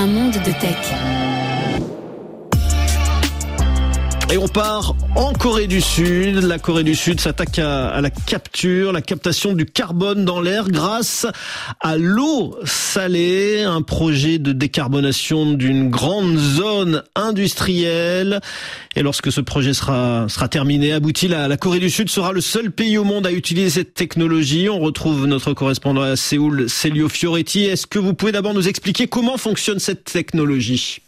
[0.00, 1.37] Un monde de tech.
[4.30, 6.42] Et on part en Corée du Sud.
[6.42, 11.26] La Corée du Sud s'attaque à, la capture, la captation du carbone dans l'air grâce
[11.80, 18.40] à l'eau salée, un projet de décarbonation d'une grande zone industrielle.
[18.96, 22.70] Et lorsque ce projet sera, terminé, abouti, la, la Corée du Sud sera le seul
[22.70, 24.68] pays au monde à utiliser cette technologie.
[24.68, 27.64] On retrouve notre correspondant à Séoul, Celio Fioretti.
[27.64, 31.00] Est-ce que vous pouvez d'abord nous expliquer comment fonctionne cette technologie?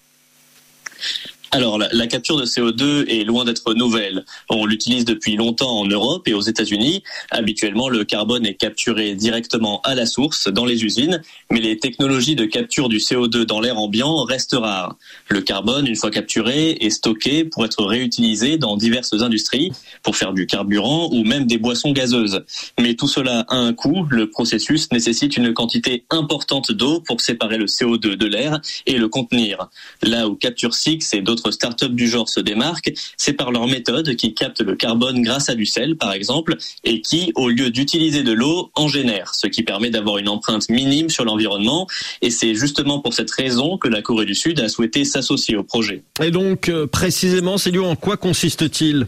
[1.53, 4.25] Alors, la, capture de CO2 est loin d'être nouvelle.
[4.49, 7.03] On l'utilise depuis longtemps en Europe et aux États-Unis.
[7.33, 12.37] Habituellement, le carbone est capturé directement à la source, dans les usines, mais les technologies
[12.37, 14.95] de capture du CO2 dans l'air ambiant restent rares.
[15.29, 19.73] Le carbone, une fois capturé, est stocké pour être réutilisé dans diverses industries,
[20.05, 22.45] pour faire du carburant ou même des boissons gazeuses.
[22.79, 24.07] Mais tout cela a un coût.
[24.11, 29.09] Le processus nécessite une quantité importante d'eau pour séparer le CO2 de l'air et le
[29.09, 29.69] contenir.
[30.03, 34.17] Là où Capture Six et d'autres start-up du genre se démarquent, c'est par leur méthode
[34.17, 38.23] qui capte le carbone grâce à du sel, par exemple, et qui, au lieu d'utiliser
[38.23, 41.87] de l'eau, en génère, ce qui permet d'avoir une empreinte minime sur l'environnement.
[42.21, 45.63] Et c'est justement pour cette raison que la Corée du Sud a souhaité s'associer au
[45.63, 46.03] projet.
[46.23, 49.07] Et donc, euh, précisément, c'est en quoi consiste-t-il?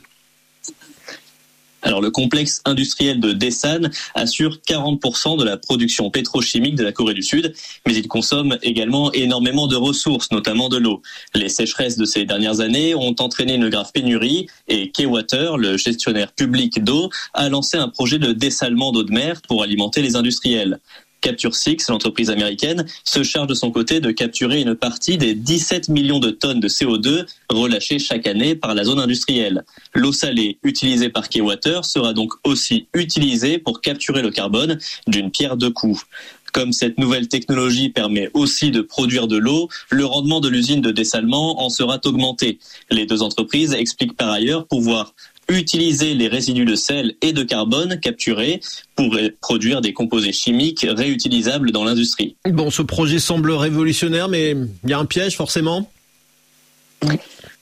[1.82, 7.14] Alors le complexe industriel de Dessan assure 40% de la production pétrochimique de la Corée
[7.14, 7.52] du Sud,
[7.86, 11.02] mais il consomme également énormément de ressources, notamment de l'eau.
[11.34, 16.32] Les sécheresses de ces dernières années ont entraîné une grave pénurie et K-Water, le gestionnaire
[16.32, 20.78] public d'eau, a lancé un projet de dessalement d'eau de mer pour alimenter les industriels.
[21.22, 25.88] Capture Six, l'entreprise américaine, se charge de son côté de capturer une partie des 17
[25.88, 29.64] millions de tonnes de CO2 relâchées chaque année par la zone industrielle.
[29.94, 35.56] L'eau salée utilisée par Keywater sera donc aussi utilisée pour capturer le carbone d'une pierre
[35.56, 36.04] de coups.
[36.52, 40.90] Comme cette nouvelle technologie permet aussi de produire de l'eau, le rendement de l'usine de
[40.90, 42.58] dessalement en sera augmenté.
[42.90, 45.14] Les deux entreprises expliquent par ailleurs pouvoir
[45.52, 48.60] utiliser les résidus de sel et de carbone capturés
[48.96, 52.36] pour produire des composés chimiques réutilisables dans l'industrie.
[52.48, 55.90] Bon, ce projet semble révolutionnaire, mais il y a un piège forcément?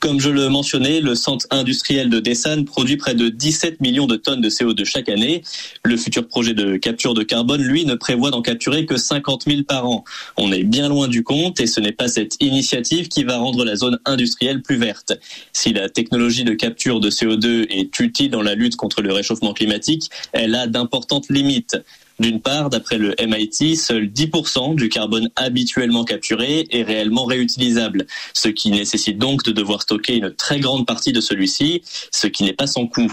[0.01, 4.17] Comme je le mentionnais, le centre industriel de Dessan produit près de 17 millions de
[4.17, 5.43] tonnes de CO2 chaque année.
[5.85, 9.63] Le futur projet de capture de carbone, lui, ne prévoit d'en capturer que 50 000
[9.65, 10.05] par an.
[10.39, 13.63] On est bien loin du compte et ce n'est pas cette initiative qui va rendre
[13.65, 15.13] la zone industrielle plus verte.
[15.53, 19.53] Si la technologie de capture de CO2 est utile dans la lutte contre le réchauffement
[19.53, 21.77] climatique, elle a d'importantes limites.
[22.21, 28.49] D'une part, d'après le MIT, seul 10% du carbone habituellement capturé est réellement réutilisable, ce
[28.49, 31.81] qui nécessite donc de devoir stocker une très grande partie de celui-ci,
[32.13, 33.11] ce qui n'est pas sans coût.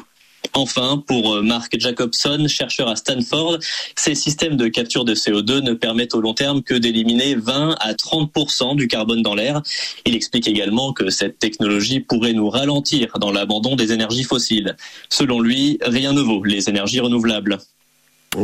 [0.54, 3.60] Enfin, pour euh, Mark Jacobson, chercheur à Stanford,
[3.96, 7.94] ces systèmes de capture de CO2 ne permettent au long terme que d'éliminer 20 à
[7.94, 9.62] 30% du carbone dans l'air.
[10.06, 14.76] Il explique également que cette technologie pourrait nous ralentir dans l'abandon des énergies fossiles.
[15.10, 17.60] Selon lui, rien ne vaut les énergies renouvelables.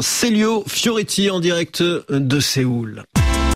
[0.01, 3.03] Célio Fioretti en direct de Séoul.